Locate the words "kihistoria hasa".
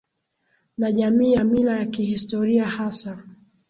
1.85-3.23